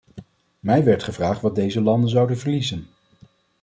Mij 0.59 0.83
werd 0.83 1.03
gevraagd 1.03 1.41
wat 1.41 1.55
deze 1.55 1.81
landen 1.81 2.09
zouden 2.09 2.37
verliezen. 2.37 2.87